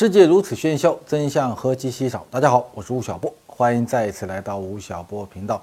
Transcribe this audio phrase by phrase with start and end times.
[0.00, 2.24] 世界如此喧嚣，真相何其稀少。
[2.30, 5.60] 大家好，我是吴晓波，欢迎再一次来到吴晓波频道。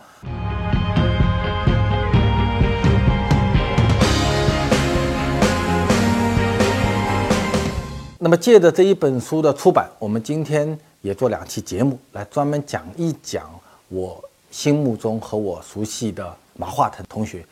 [8.19, 13.49] 那么，借着这一本书的出版，我们今天也做两期节目，来专门讲一讲
[13.87, 14.21] 我
[14.51, 17.45] 心目中和我熟悉的马化腾同学。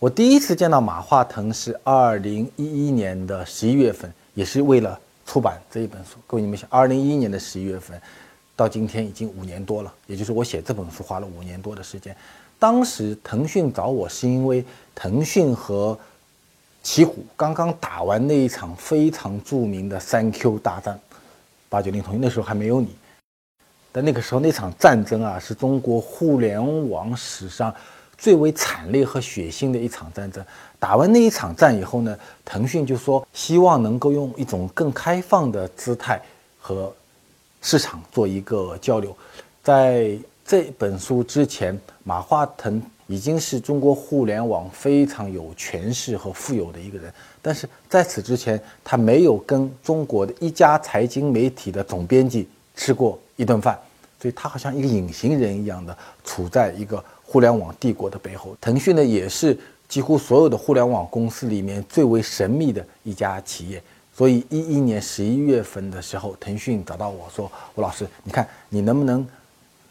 [0.00, 6.16] 我第一次见到马化腾是二零一一年的十一月份，也是为了出版这一本书。
[6.26, 8.00] 各位你们想，二零一一年的十一月份，
[8.54, 12.14] 到今天已经五年多了，也就是我写这本书花了五年多的时间。
[12.58, 14.64] 当时腾讯找我是因为
[14.94, 15.98] 腾讯和
[16.82, 20.98] 奇虎刚刚打完那一场非常著名的三 Q 大战，
[21.68, 22.94] 八九零同学那时候还没有你，
[23.90, 27.74] 但那个时候那场战争啊，是中国互联网史上
[28.16, 30.44] 最为惨烈和血腥的一场战争。
[30.78, 36.20] 打完那一场战以后呢，腾讯就说希望能够用一种更开放的姿态
[36.58, 36.92] 和
[37.62, 39.16] 市场做一个交流。
[39.62, 40.16] 在
[40.46, 42.82] 这本书之前，马化腾。
[43.06, 53.78] 已经是中国互联网非常有权势和富有的一个人，但是在此之前，他没有跟中国的一家财经媒体的总编辑吃过一顿饭，
[54.18, 58.56] 所以他好像一个隐形人一样的处在一个互联网帝国的背后。
[58.60, 63.82] 腾讯呢，也是几乎所有的互联网公司里面最为神秘的一家企业。
[64.16, 69.26] 所以一一年十一月份的时候，腾讯找到我说：“吴老师，你看你能不能？”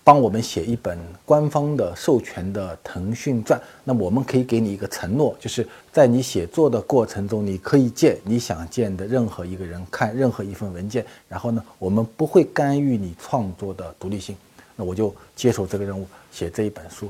[0.06, 14.34] 帮我们写一本官方的授权的腾讯传，那我们可以给你一个承诺，就是在你写作的过程中，你可以见你想见的任何一个人，看任何一份文件，然后呢，我们不会干预你创作的独立性。
[14.76, 17.08] 那我就接受这个任务，写这一本书。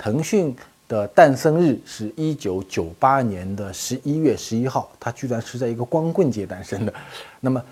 [0.00, 0.56] 腾讯
[0.88, 6.94] 的诞生日是一九九八年的十一月十一号，它居然是在一个光棍节诞生的。
[7.40, 7.62] 那么，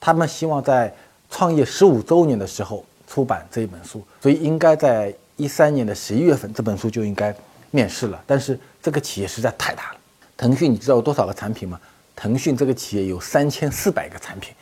[0.00, 0.90] 他们希望在
[1.30, 2.82] 创业十五周年的时候。
[3.08, 7.32] 出版这本书，所以应该在一三年的十一月份，这本书就应该
[7.70, 8.20] 面世了。
[8.26, 9.98] 但是这个企业实在太大了，
[10.36, 11.80] 腾讯你知道有多少个产品吗？
[12.16, 14.52] 腾讯这个企业有三千四百个产品，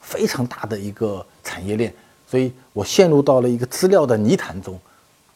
[0.00, 1.92] 非常大的一个产业链，
[2.30, 4.78] 所以我陷入到了一个资料的泥潭中，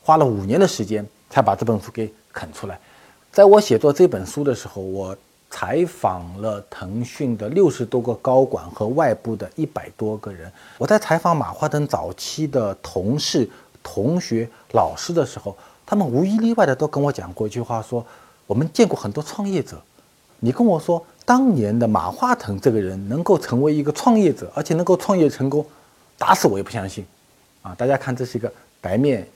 [0.01, 2.79] 花了五年的时间才把这本书给啃出来。
[3.33, 5.17] 在我写作这本书的时候，我。
[5.55, 10.51] 采访了腾讯的六十多个高管和外部的一百多个人。
[10.79, 13.47] 我在采访马化腾早期的同事、
[13.83, 15.55] 同学、老师的时候，
[15.85, 18.03] 他们无一例外的都跟我讲过一句话：说
[18.47, 19.79] 我们见过很多创业者，
[20.41, 25.63] 你跟我说当年的马化腾这个人能够成为一个创业者，而且能够创业成功，
[26.17, 27.05] 打死我也不相信。
[27.61, 28.51] 啊，大家看，这是一个
[28.81, 29.29] 白面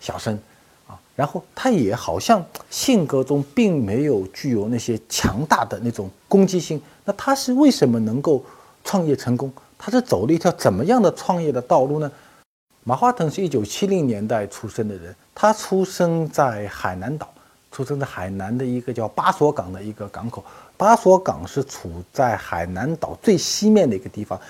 [0.00, 0.38] 小生。
[1.14, 6.80] 然后他也好像性格中并没有具有那些强大的那种攻击性。
[7.04, 8.42] 那他是为什么能够
[8.84, 9.52] 创业成功？
[9.78, 12.10] 他是走了一条怎么样的创业的道路呢？
[12.84, 17.28] 马化腾是一九七零年代出生的人，他出生在海南岛，
[17.70, 20.44] 出生在海南的一个叫巴索港的一个港口。
[20.76, 24.40] 巴索港是处在海南岛最西面的一个地方。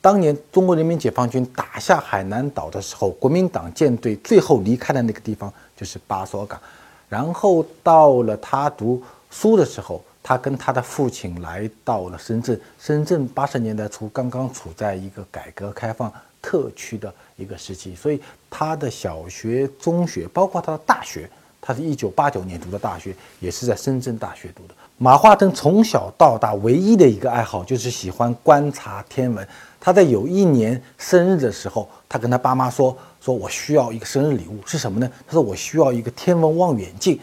[0.00, 6.60] 当年中国人民解放军打下海南岛的时候，国民党舰队最后离开的那个地方就是巴索港。
[7.08, 12.60] 然后到了他读书的时候，他跟他的父亲来到了深圳。
[12.78, 18.20] 深圳八十年代初刚刚处在一个改革开放特区的一个时期，所以
[18.50, 21.28] 他的小学、中学，包括他的大学，
[21.62, 24.74] 他是一九八九年读的大学，也是在深圳大学读的。
[24.98, 29.48] 马化腾从小到大唯一的一个爱好就是喜欢观察天文。
[29.80, 37.18] 他在有一年生日的时候，他跟他爸妈说：“说我需要一个生日礼物，是什么呢？”他说：“我需要一个天文望远镜，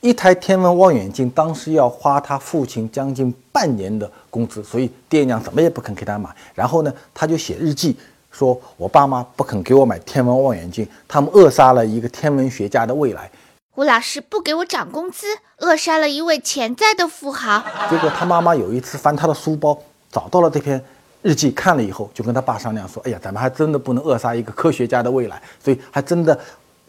[0.00, 6.34] 一台天文望远镜当时要花他父亲将近半年的工资，所以爹娘怎么也不肯给他买。
[6.54, 7.94] 然后呢，他就写日记，
[8.30, 13.30] 说我爸妈不肯给我买天文望远镜，他们扼杀了一个天文学家的未来。
[13.74, 15.26] 胡老师不给我涨工资，
[15.58, 17.62] 扼杀了一位潜在的富豪。
[17.90, 19.78] 结果他妈妈有一次翻他的书包，
[20.10, 20.82] 找到了这篇。”
[21.22, 26.38] 日记看了以后，就跟他爸商量说：“哎呀，咱们还真的不能扼杀一个科学家的未来，所以还真的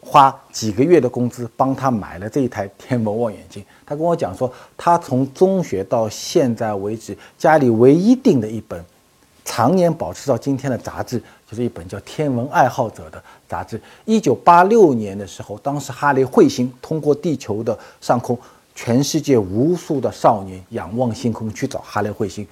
[0.00, 8.84] 花几个月的工资帮他买了这一台天文望远镜。”他跟我讲说，他从中学到现在为止，家里唯一订的一本
[9.44, 11.20] 常年保持到今天的杂志，
[11.50, 13.80] 就是一本叫《天文爱好者》的杂志。
[14.04, 18.38] 一九八六年的时候，当时哈雷彗星通过地球的上空，
[18.76, 22.46] 全世界无数的少年仰望星空去找哈雷彗星。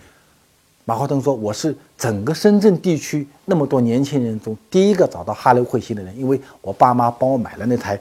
[0.88, 8.00] 马化腾说：“我是整个深圳地区那么多年轻人中第一个找到哈雷彗星的人，因为我爸妈帮我买了那台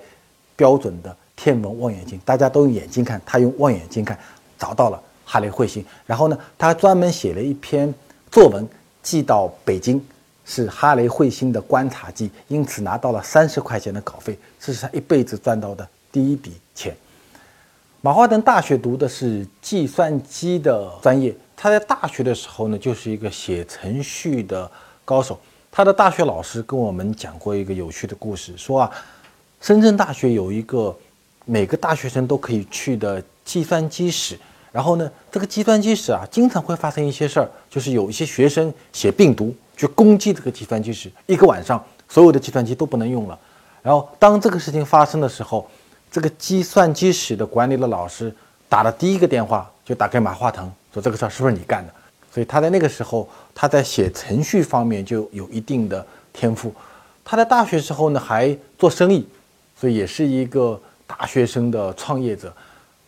[0.56, 4.18] 标准的天文望远镜，大家都用眼睛看，他用望远镜看，
[4.58, 5.84] 找到了哈雷彗星。
[6.06, 7.94] 然后呢，他还专门写了一篇
[8.32, 8.66] 作文
[9.04, 10.02] 寄到北京，
[10.46, 16.96] 是哈雷彗星的观察机，因此拿到了三十块钱的稿费，这是他一辈子赚到的第一笔钱。
[18.00, 24.70] 马化腾大学读的是计算机的专业，他在大学的时候呢，就是一个写程序的
[25.04, 25.40] 高手。
[25.72, 28.92] 他的大学老师跟我们讲过一个有趣的故事，说啊，
[29.60, 30.96] 深圳大学有一个
[31.46, 34.38] 每个大学生都可以去的计算机室。
[34.72, 43.40] 然后呢，这个计算机室啊，经常会发生一些事儿，就是有一些学生写病毒去攻击这个计算机室，一个晚上所有的计算机都不能用了。
[43.82, 45.68] 然后当这个事情发生的时候，
[46.12, 48.32] 这个计算机室的管理的老师
[48.70, 51.94] 打了第一个电话就打给马化腾，说这个事儿是不是你干的？
[52.30, 56.74] 所以他在那个时候他在写程序方面就有一定的天赋。
[57.24, 59.26] 他在大学时候呢还做生意，
[59.80, 62.54] 所以也是一个大学生的创业者。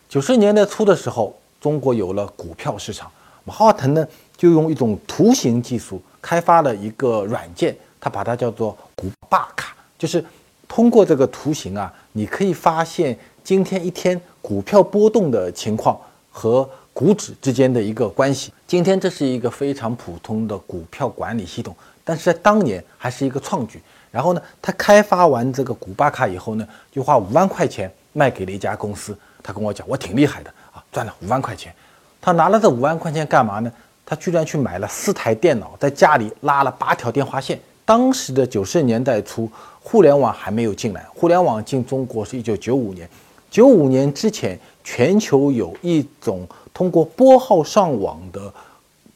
[0.08, 1.36] 九十年代初的时候。
[1.60, 3.12] 中国有了股票市场，
[3.44, 10.24] 马化腾呢就用一种图形技术开发了一个软件，他把它叫做“股霸卡”，就是
[10.66, 16.00] 通过这个图形啊，你可以发现今天一天股票波动的情况
[16.30, 18.52] 和股指之间的一个关系。
[18.66, 21.74] 今天这是一个非常普通的股票管理系统，
[22.04, 23.80] 但是在当年还是一个创举。
[24.10, 29.16] 然后呢，他开发完这个古巴卡以后呢，就花五万块钱卖给了一家公司。
[29.42, 30.82] 他跟我讲，我挺厉害的啊。
[30.92, 31.74] 赚了五万块钱，
[32.20, 33.72] 他拿了这五万块钱干嘛呢？
[34.04, 37.58] 他居然去买了四台电脑，在家里拉了八条电话线。
[37.84, 39.48] 当时的九十年代初，
[39.80, 43.08] 互联网还没有进来，互联网进中国是一九九五年。
[43.50, 48.52] 九五年之前，全球有一种通过拨号上网的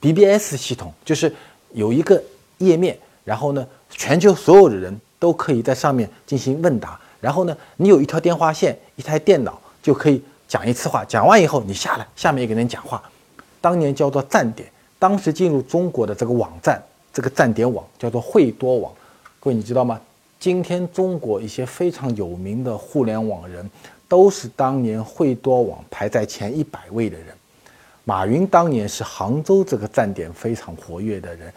[0.00, 1.32] BBS 系统，就是
[1.72, 2.22] 有一个
[2.58, 10.22] 页面，然后呢，全球所有的人都可以在上面进行问答，然后呢，你有一条电话线，一台电脑就可以。
[10.46, 13.02] 讲一次话，讲完以后你下来，下面一个人讲话。
[13.62, 16.80] 当年叫做站点，当时进入中国的这个网站，
[17.14, 18.92] 这个站点网叫做惠多网。
[19.40, 19.98] 各位你知道吗？
[20.44, 23.66] 今天中国一些非常有名的互联网人，
[24.06, 27.28] 都是当年惠多网排在前一百位的人。
[28.04, 31.50] 马云当年是杭州这个站点非常活跃的人，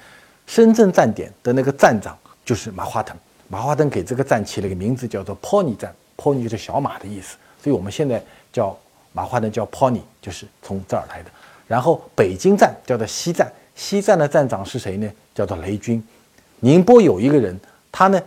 [0.45, 3.13] 深圳站点的那个站长就是马化腾。
[3.49, 7.35] 马化腾给这个站起了个名字，叫做 Pony 站，Pony 就是小马的意思。
[7.61, 8.23] 所以我们现在。
[8.53, 8.73] 叫
[9.11, 11.29] 马化腾叫 Pony，就是从这儿来的。
[11.67, 15.11] 然后北京站叫做西站，西站的站长是谁呢？
[15.35, 16.01] 叫做雷军。
[16.61, 17.59] 宁波有一个人，
[17.91, 18.19] 他呢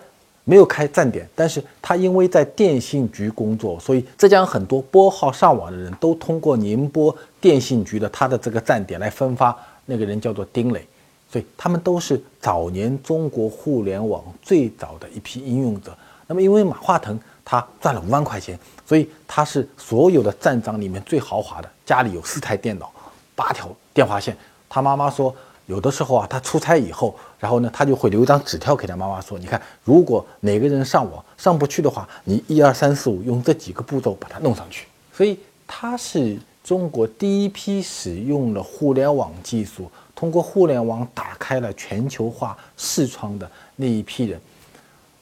[0.51, 9.57] 没有开站点，但是他因为在电信局工作，所以浙江很多拨号上网的人都通过宁波电信局的他的这个站点来分发。
[9.87, 10.85] 那个人叫做丁磊，
[11.31, 15.97] 所以他们都是早年中国互联网最早的一批应用者。
[16.27, 17.17] 那么因为马化腾。
[17.43, 18.57] 他赚了五万块钱，
[18.87, 21.69] 所以他是所有的站长里面最豪华的。
[21.85, 22.93] 家里有四台电脑，
[23.35, 24.37] 八条电话线。
[24.69, 25.35] 他妈妈说，
[25.71, 35.39] 有的时候啊，他出差以后，然后呢，他就会留一张纸条给他妈妈说：“你看，如果哪个人上网上不去的话，你一二三四五用这几个步骤把它弄上去。”所以
[35.69, 44.41] 他是中国第一批使用了互联网技术，通过互联网打开了全球化视窗的那一批人。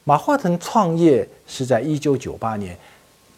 [0.03, 2.75] 马化腾创业是在一九九八年，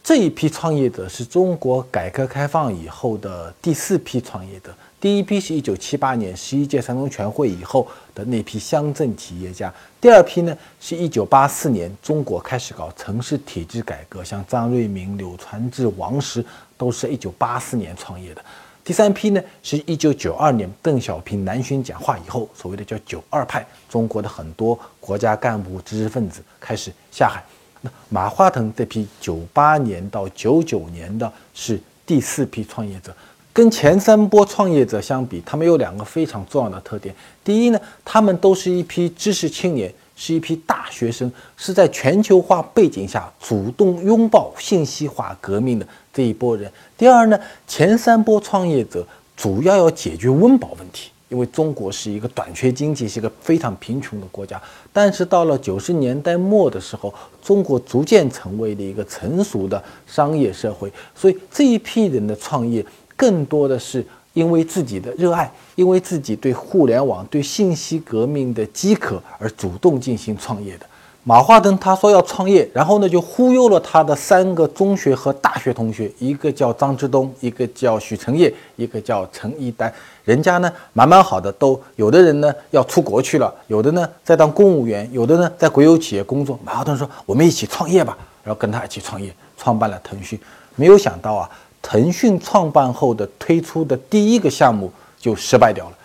[0.01, 4.73] 这一批创业者是中国改革开放以后的第四批创业者。
[5.01, 16.45] 第一批是一九七八年十一届三中全会以后的那批乡镇企业家，第二批呢是一九八四年中国开始搞城市体制改革，像张瑞敏、柳传志、王石
[16.77, 18.45] 都是一九八四年创业的。
[18.83, 27.43] 第三批呢，是一九九二年邓小平南巡讲话以后，所谓的叫“九二派”，中国的很多国家干部、知识分子开始下海。
[27.81, 33.15] 那马化腾这批九八年到九九年的是第四批创业者，
[33.53, 37.13] 跟前三波创业者相比，他们有两个非常重要的特点。
[37.43, 39.93] 第一呢，他们都是一批知识青年。
[40.13, 46.71] 是一批大学生，是在全球化背景下主动拥抱信息化革命的这一波人。
[46.95, 49.03] 第二呢，前三波创业者
[49.35, 54.61] 主要要解决温饱问题，因为中国是一个短缺经济，是一个非常贫穷的国家。
[54.93, 64.05] 但是到了九十年代末的时候，中国逐渐成为了一个成熟的商业社会，所以这一批人的创业更多的是。
[64.33, 70.85] 因为自己的热爱，因为自己对互联网、对信息革命的饥渴而主动进行创业的
[71.25, 79.93] 马化腾，他说要创业，然后呢就忽悠了他的三个中学和大学同学，一个叫张之东，一个叫许成业，一个叫陈一丹。
[80.23, 86.57] 人家呢蛮蛮好的，都有的人呢要出国去了，有的呢在当公务员，有的呢在国有企业工作。
[86.63, 90.39] 马化腾说：“我们一起创业吧。”然后跟他一起创业，创办了腾讯。
[90.77, 91.49] 没有想到啊。
[91.81, 95.97] 腾讯创办后的推出的第一个项目就失败掉了。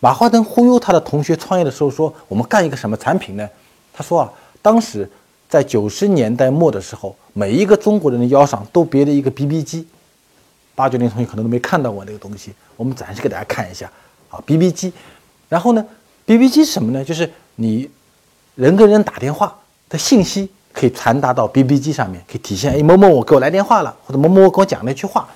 [0.00, 3.48] 马化腾忽悠他的同学创业的时候说：“我们干一个什么产品呢？”
[3.94, 5.08] 他说啊，当时
[5.48, 9.86] 在九十年代末的时候，每一个中国人的腰上都别了一个 BB 机。
[10.74, 13.90] 八九零同学可能都没看到过那个东西，我们展示给大家看一下
[14.30, 14.92] 啊，BB 机。
[15.48, 15.86] 然后呢
[16.24, 17.04] ，BB 机是什么呢？
[17.04, 17.88] 就是你
[18.54, 19.56] 人跟人打电话
[19.88, 25.28] 的信息可以传达到 BB 机上面，可以体现哎某某我给我来电话了，或者某某我跟我讲了一句话。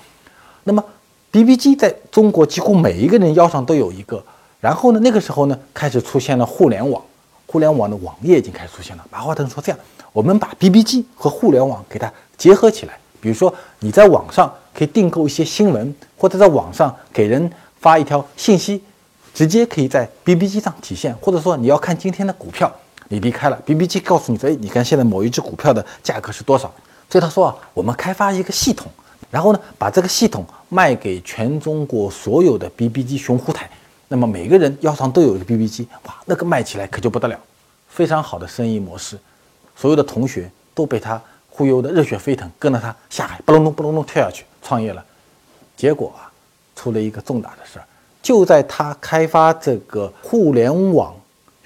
[0.63, 0.83] 那么
[1.31, 4.23] BB 机在中国几乎每一个人腰上都有一个。
[4.59, 6.99] 然后呢，那个时候呢，开始出现了互联网，
[7.45, 9.05] 互联网的网页已经开始出现了。
[9.11, 9.79] 马化腾说：“这样，
[10.11, 12.97] 我们把 BB 机和互联网给它结合起来。
[13.21, 18.81] 比如说，你在网上可以订购一些新闻，或者在网上给人发一条信息，
[19.31, 21.15] 直接可以在 BB 机上体现。
[21.21, 22.71] 或者说，你要看今天的股票，
[23.09, 26.71] 你离开了 BB 机，告诉你说：‘哎，你看现在某一只股票的价格是多少？’
[27.09, 28.91] 所以他说啊，我们开发一个系统，
[29.31, 33.69] 然后呢，把这个系统卖给全中国所有的 BB 机雄虎台。”
[34.09, 37.37] 那么每个人腰上都有一个 BB 机，哇，那个卖起来可就不得了，
[37.89, 39.19] 非常好的生意模式，
[39.75, 45.03] 所有的同学都被他忽悠得热血沸腾，跟着他下海，不隆咚不隆咚跳下去创业了。
[45.75, 46.31] 结果啊，
[46.73, 47.85] 出了一个重大的事儿，
[48.21, 51.13] 就在他开发这个互联网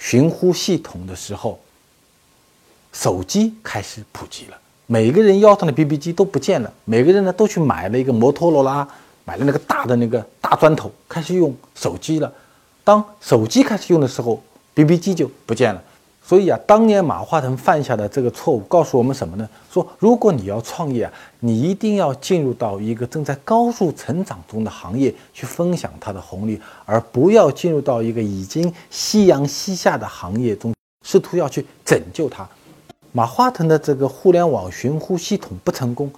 [0.02, 1.60] 寻呼系统的时候，
[2.92, 8.86] 手机开始普及了，每个人腰上的 BB 机都不见了，每个人呢都去买了一个摩托罗拉。
[9.24, 12.34] 买了那个大的那个大砖头，开始用手机了。
[12.84, 14.42] 当手机开始用的时候
[14.74, 15.82] ，BB 机就不见了。
[16.24, 19.50] 所以啊，当年马化腾犯下的这个错误，告诉我们什么呢？
[19.72, 30.74] 说如果你要创业啊，你一定要进入到一个正在高速成长中的行业去分享它的红利，而不要进入到一个已经夕阳西下的行业中，
[31.06, 32.48] 试图要去拯救它。
[33.12, 36.10] 马化腾的这个互联网寻呼系统不成功，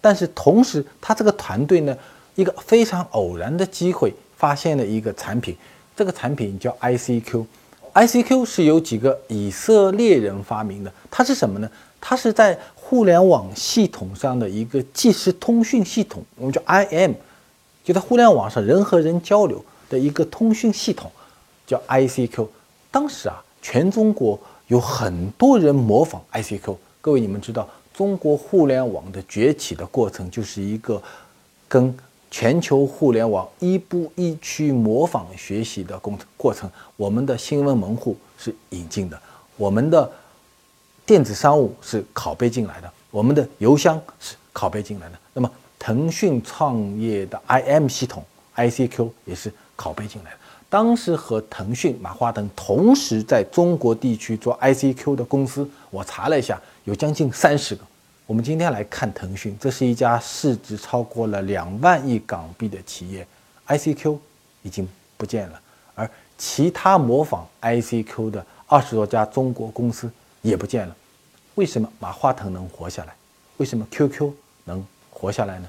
[0.00, 1.96] 但是同时他这个团队呢？
[2.34, 5.54] 一个非常偶然的机会，发现了一个产品，
[5.94, 7.44] 这个产品叫 ICQ。
[7.94, 11.70] ICQ 是由几个以色列人发明的，它是什么呢？
[12.00, 17.12] 它是在互联网系统上的一个即时通讯系统，我们叫 IM，
[17.84, 21.10] 就在互联网上人和人交流的一个通讯系统，
[21.66, 22.48] 叫 ICQ。
[22.90, 26.76] 当时啊，全中国有很多人模仿 ICQ。
[27.00, 31.00] 各位，你们知道，中国互联网的崛起的过程就是一个
[31.68, 31.94] 跟
[32.32, 39.20] 全球互联网一步一趋模仿学习的工程过程，我们的新闻门户是引进的，
[39.58, 40.10] 我们的
[41.04, 45.18] 电子商务是拷贝进来的，我们的邮箱是拷贝进来的。
[45.34, 48.24] 那么，腾讯创业的 IM 系统
[48.56, 50.36] ICQ 也是拷贝进来的。
[50.70, 57.84] 当时和腾讯马化腾同时在中国地区做 ICQ 的公司，我查了一下，有将近三十个。
[58.24, 63.26] 我们今天来看腾讯，这是一家市值超过了两万亿港币的企业
[63.66, 64.16] ，ICQ
[64.62, 65.60] 已经不见了，
[65.94, 70.10] 而其他模仿 ICQ 的二十多家中国公司
[70.40, 70.96] 也不见了。
[71.56, 73.12] 为什么马化腾能活下来？
[73.58, 74.32] 为什么 QQ
[74.64, 75.68] 能活下来呢？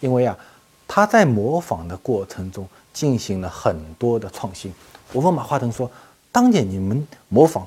[0.00, 0.38] 因为啊，
[0.86, 4.72] 他在模仿的过程中进行了很多的创新。
[5.12, 5.90] 我问马化腾说
[6.30, 7.66] ：“当年你们模仿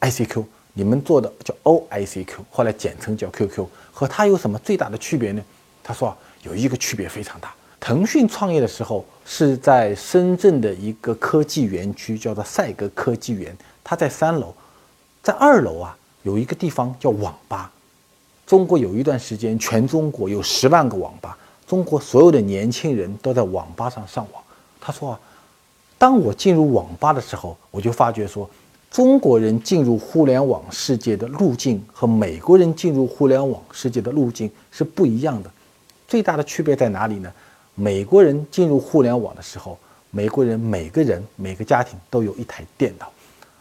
[0.00, 0.44] ICQ？”
[0.78, 5.42] 你们做的叫 OICQ，后来简称叫 QQ，和它有什么最大的区别呢？
[5.82, 7.52] 他说啊有一个区别非常大。
[7.80, 14.54] 腾讯创业的时候是在深圳的一个科技园区，叫做赛格科技园，它在三楼，
[15.20, 17.72] 在二楼啊有一个地方叫网吧。
[18.46, 24.40] 中国有一段时间，全中国有十万个网吧，中国所有的年轻人都在网吧上上网。
[24.80, 25.20] 他说啊，
[25.98, 28.48] 当我进入网吧的时候，我就发觉说。
[28.90, 35.50] 中国人进入互联网世界的路径和美国人进入互联网世界的路径是不一样的，
[36.06, 37.30] 最大的区别在哪里呢？
[37.74, 39.78] 美国人进入互联网的时候，
[40.10, 43.12] 美国人每个人每个家庭都有一台电脑，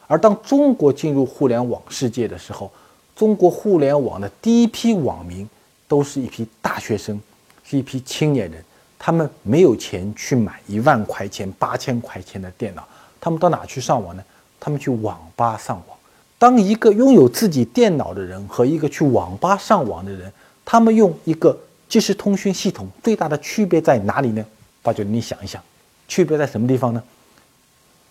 [0.08, 2.72] 而当中国进入互联网世界的时候，
[3.16, 5.48] 中国互联网的第一批网民
[5.88, 7.20] 都是一批大学生，
[7.64, 8.64] 是一批青年人，
[8.98, 12.88] 他们没有钱去买一万块钱、八千块钱的电脑，
[13.20, 14.24] 他们到哪去上网呢？
[14.60, 15.98] 他们去网吧上网。
[16.40, 20.32] 当一个拥有自己电脑的人和一个去网吧上网的人，
[20.64, 21.58] 他们用一个
[21.90, 24.46] 即时通讯系统，最大的区别在哪里呢？
[24.84, 25.60] 八九，你想一想，
[26.08, 27.02] 区别在什么地方呢？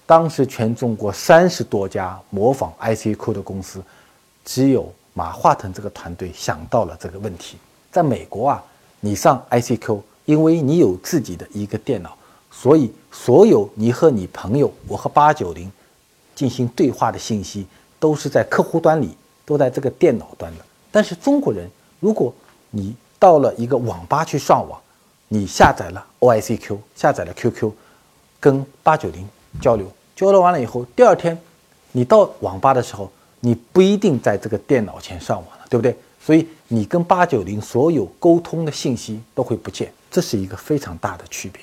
[0.06, 3.80] 当时全中国三十多家模仿 ICQ 的公司，
[4.44, 7.56] 只有马化腾这个团队想到了这个问题。
[7.92, 8.64] 在美国啊，
[8.98, 12.16] 你上 ICQ，因为你有自己的一个电脑，
[12.50, 15.70] 所以所有你和你朋友，我和八九零。
[16.36, 17.66] 进行对话的信息
[17.98, 20.64] 都是在客户端里，都在这个电脑端的。
[20.92, 22.32] 但是中国人，如果
[22.70, 24.78] 你到了一个网吧去上网，
[25.28, 27.72] 你下载了 OICQ，下载了 QQ，
[28.38, 29.26] 跟八九零
[29.60, 31.36] 交流，交流完了以后，第二天
[31.92, 35.96] 你到网吧的时候，你不一定在这个电脑前上网了，对不对？
[36.20, 41.62] 所以你跟八九零所有沟通的信息都会不见，这是一个非常大的区别。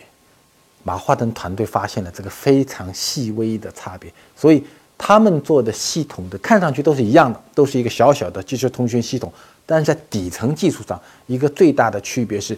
[0.83, 4.61] 马化腾团队发现了这个非常细微的差别，所以
[4.97, 9.31] 他们做的系统的看上去都是一样的，都是一个小小的即时通讯系统，
[9.65, 12.57] 但是在底层技术上，一个最大的区别是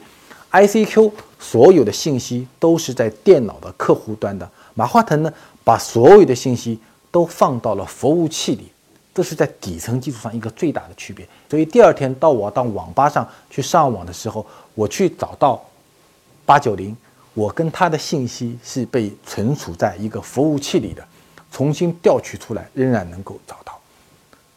[0.52, 5.32] ，ICQ 所有的信息都是在电脑的客户端的，马化腾呢
[5.64, 6.80] 把所有的信息
[7.12, 8.72] 都放到了服务器里，
[9.14, 11.28] 这是在底层技术上一个最大的区别。
[11.50, 15.64] 所以第二天到我到网吧上去上网的时候，我去找到
[16.44, 16.96] 八九零。
[17.36, 21.06] 我跟他的信息是被存储在一个服务器里的，
[21.52, 23.78] 重新调取出来仍然能够找到，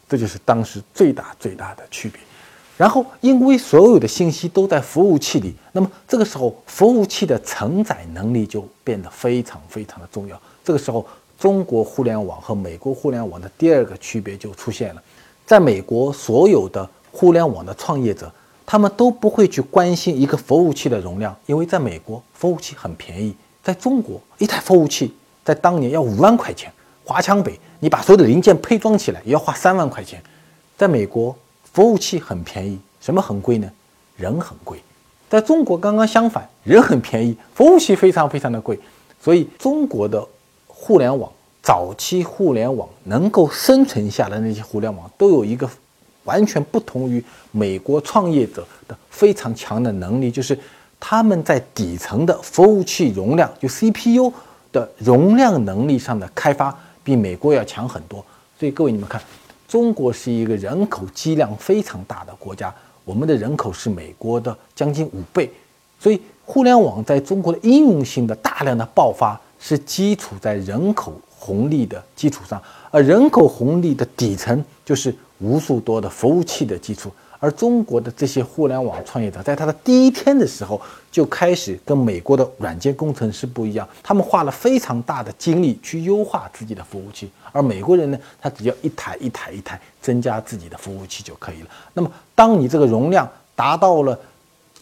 [0.08, 2.20] 这就是当时最大最大的区别。
[2.76, 10.40] 然后，因为所有的信息都在服务器里，那么这个时候服务器的承载能力就变得非常非常的重要。
[10.62, 11.04] 这个时候，
[11.36, 15.02] 中国互联网和美国互联网的第二个区别就出现了，
[15.44, 18.32] 在美国所有的互联网的创业者。
[18.70, 25.10] 他们都不会去关心一个服务器的容量，因为在美国服务器很便宜，在中国一台服务器
[25.42, 26.70] 在当年要五万块钱，
[27.02, 30.22] 华强北你把所有的零件配装起来也要花三万块钱。
[30.76, 31.34] 在美国
[31.72, 33.72] 服务器很便宜，什么很贵呢？
[34.18, 34.78] 人很贵。
[35.30, 38.78] 在中国刚刚相反，人很便宜，服务器非常非常的贵。
[39.18, 40.22] 所以中国的
[40.66, 41.32] 互联网
[41.62, 45.66] 早期互联网能够生存下的那些互联网都有一个。
[46.28, 50.56] 完全不同于美国创业者的非常强的能力，就是
[51.00, 54.30] 他们在底层的服务器容量，就 CPU
[54.70, 58.22] 的容量能力上的开发比美国要强很多。
[58.60, 59.18] 所以各位你们看，
[59.66, 62.72] 中国是一个人口基量非常大的国家，
[63.04, 65.50] 我们的人口是美国的将近五倍，
[65.98, 75.14] 所以互联网在中国的应用性的大量的爆发是基础在人口红利的基础上，而人口红利的底层就是。
[75.40, 80.80] 无数多的服务器的基础，而中国的这些互联网创业者，在他的第一天的时候
[81.12, 91.68] 就开始跟美国的软件工程师不一样，他们花了非常大的精力去优化自己的服务器，而美国人呢，他只要一台一台一台增加自己的服务器就可以了。
[91.94, 94.18] 那么，当你这个容量达到了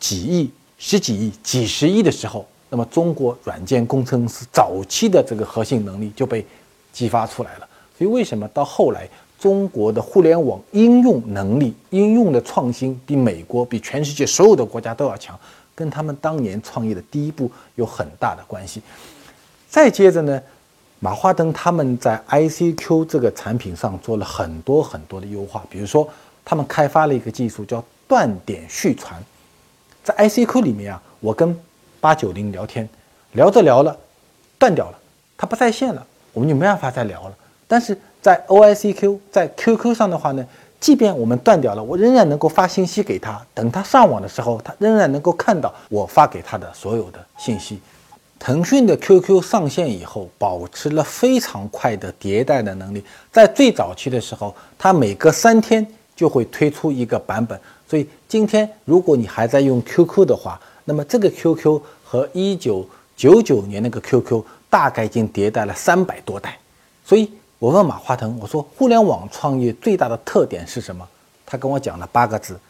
[0.01, 6.45] 几亿、十几亿、几十亿的时候，那么中国软件工程师早期的这个核心能力就被
[6.93, 7.69] 激发出来了。
[7.99, 9.09] 所以，为什么到后来？
[9.39, 15.39] 中国的互联网应用能力、应用的创新比美国、比全世界所有的国家都要强，
[15.75, 18.81] 跟他们当年创业的第一步有很大的关系。
[19.69, 20.41] 再接着呢，
[21.01, 26.09] 马化腾他们在 ICQ 这个产品上做了很多很多的优化，比如说
[26.43, 29.23] 他们开发了一个技术叫断点续传，
[30.03, 31.55] 在 ICQ 里面啊，我跟
[32.07, 32.89] 八九零聊天，
[33.33, 33.97] 聊着聊了，
[34.61, 34.99] 断掉了，
[35.37, 37.35] 他不在线了，我们就没办法再聊了，
[37.67, 37.99] 但是。
[38.23, 40.45] 在 OICQ 在 QQ 上的话呢，
[40.81, 43.41] 即便我们断掉了，我仍然能够发信息给他。
[43.55, 47.79] 等他上网的时候，他仍然能够看到我发给他的所有的信息。
[48.41, 53.05] 腾讯的 QQ 上线以后，保持了非常快的迭代的能力。
[53.31, 57.57] 在最早期的时候，它每隔三天就会推出一个版本。
[57.89, 66.57] 所以今天如果你还在用 QQ 的话，那么这个 QQ 和一九九九年那个 QQ 大概已经迭代了三百多代。
[67.05, 67.31] 所以。
[67.59, 71.09] 我问马化腾，我说互联网创业最大的特点是什么？
[71.47, 72.61] 他跟我讲了八个字：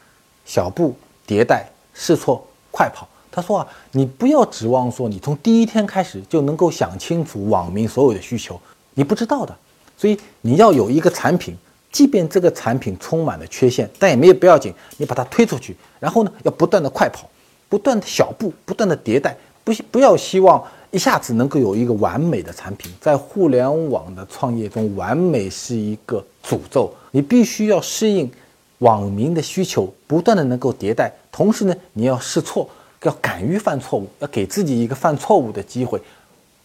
[0.45, 0.95] 小步
[1.27, 3.09] 迭代、试错、快跑。
[3.29, 8.59] 他说啊，你不要指望说你从第一天开始就能够想清楚网民所有的需求，
[8.95, 9.53] 你不知道的。
[9.97, 11.57] 所以你要有一个产品，
[11.91, 17.29] 即便这个产品充满了缺陷，但也没有不要紧，你把它推出去，然后呢，要不断的快跑，
[17.69, 20.63] 不断的小步，不断的迭代，不不要希望。
[20.93, 26.91] 一下子能够有一个完美的产品，在互联网的创业中，完美是一个诅咒。
[27.11, 28.31] 你必须要适应
[28.79, 32.67] 网民的需求，不断的能够迭代，同时呢，你要试错，
[33.03, 36.01] 要敢于犯错误，要给自己一个犯错误的机会。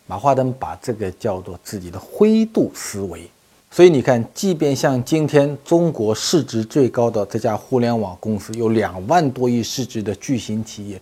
[0.06, 3.30] 马化腾把这个叫做自己的灰度思维。
[3.72, 11.02] 所以你看，即便像今天中国市值最高的这家互联网公司，有两万多亿市值的巨型企业，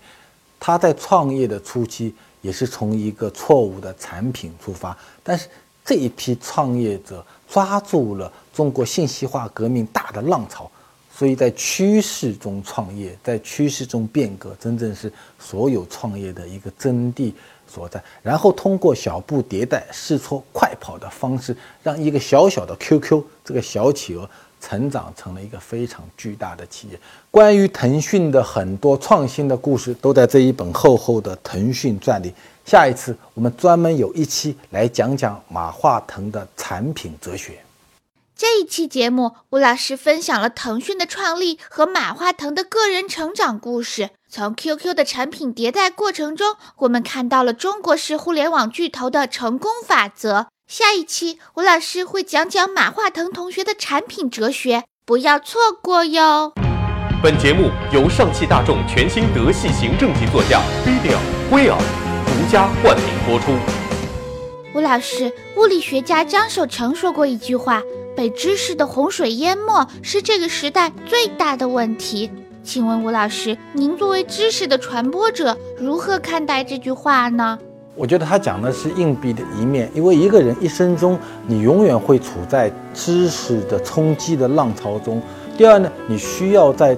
[0.59, 2.13] 它在创业的初期。
[2.41, 5.49] 也是从一个错误的产品出发，但是
[5.83, 10.71] 这一批创业者抓住了中国信息化革命大的浪潮，
[11.13, 17.33] 所以在趋势中创业，在趋势中变革，真正是所有创业的一个真谛
[17.69, 18.03] 所在。
[18.23, 24.29] 然后通过小步迭代、试错、快跑的方式，让一个小小的 QQ 这个小企鹅
[24.59, 26.99] 成长成了一个非常巨大的企业。
[27.31, 32.33] 关于腾讯的很多创新的故事，都在这一本厚厚的《腾讯传》里。
[32.65, 37.59] 下一次我们专门有一期来讲讲马化腾的产品哲学。
[38.35, 44.11] 这一期节目，吴老师分享了腾讯的创立和马化腾的个人成长故事。
[44.31, 50.49] 从 QQ 的产品迭代过程中，我们看到了中国式互联网巨头的成功法则。
[50.67, 56.53] 下一期，吴老师会讲讲马化腾同学的产品哲学，不要错过哟。
[57.23, 61.75] 本节目由上汽大众全新德系行政级座驾飞迪尔威尔
[62.27, 63.57] 独家冠名播出。
[64.75, 67.81] 吴老师，物理学家张守成说过一句话
[68.15, 72.29] ：“被知识的洪水淹没是这个时代最大的问题。”
[72.61, 77.57] 请问吴老师，您作为知识的传播者，如何看待这句话呢？
[77.95, 81.17] 我觉得他讲的是硬币的一面，因为一个人一生中，
[81.47, 85.21] 你永远会处在知识的冲击的浪潮中。
[85.57, 86.97] 第二呢，你需要在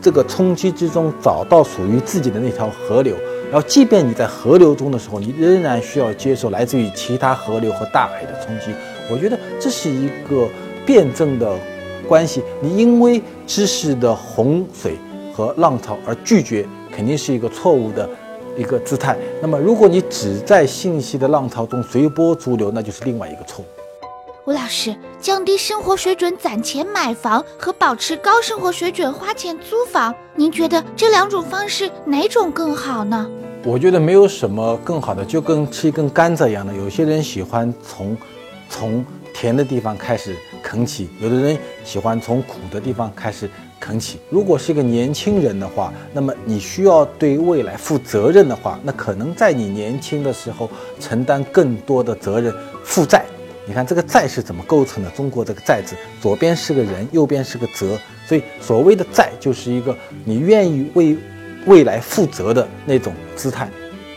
[0.00, 3.16] 这个冲击之中找到属于自己的那条河流。
[3.50, 8.66] 然后，即便你在河流中的时候，你仍然需要接受来自于其他河流和大海的冲击。
[9.10, 10.48] 我觉得这是一个
[10.86, 11.52] 辩证的。
[12.04, 14.96] 关系，你因为知识的洪水
[15.34, 16.64] 和浪潮而拒绝，
[16.94, 18.08] 肯定是一个错误的
[18.56, 19.16] 一个姿态。
[19.42, 23.66] 那么，如果你只在信息的浪潮中随波逐流，那就是另外一个错误。
[24.46, 33.26] 吴老师，降低生活水准攒钱买房和保持高生活水准花钱租房，您觉得这两种方式哪种更好呢？
[33.64, 36.74] 我觉得没有什么更好的，就跟吃一根甘蔗一样的。
[36.74, 38.14] 有些人喜欢从
[38.68, 39.02] 从
[39.34, 40.34] 甜的地方开始。
[40.62, 44.18] 啃起，有的人喜欢从苦的地方开始啃起。
[44.30, 50.68] 如果是一个年轻人的话，那么你需要对未来负责任的话，那可能在你年轻的时候
[50.98, 53.24] 承担更多的责任，负债。
[53.66, 55.10] 你看这个债是怎么构成的？
[55.10, 61.16] 中国这个债字，左边是个人，右边是个责，所以所谓的债就是一个你愿意为
[61.66, 63.68] 未来负责的那种姿态。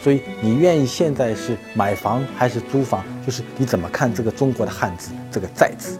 [0.01, 3.03] 所以你愿意现在是买房还是租房？
[3.25, 5.97] 就是你怎么看这个中国的汉字这个债字？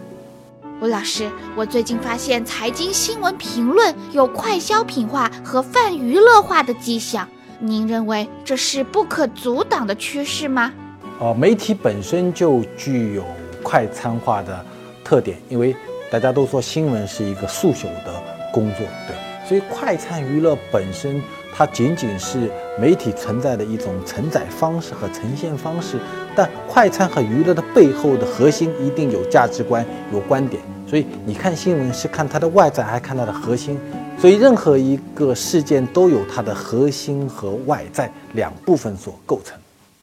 [0.80, 10.72] 吴老师，我最近发现财经新闻评论有快消品化和泛娱乐化的迹象，您认为这是不可阻挡的趋势吗？
[11.18, 13.24] 哦，媒体本身就具有
[13.62, 14.64] 快餐化的
[15.02, 15.74] 特点，因为
[16.10, 19.16] 大家都说新闻是一个速朽的工作，对，
[19.48, 21.20] 所以快餐娱乐本身。
[21.52, 22.48] 它仅仅是
[22.80, 25.98] 媒体存在的一种承载方式和呈现方式，
[26.34, 30.62] 但快餐和娱乐的背后的核心一定有价值观、有观点。
[30.86, 33.78] 所以你看新闻是看它的外在，还看它的核心。
[34.18, 39.56] 所以任何一个事件都有它的核心和外在两部分所构成。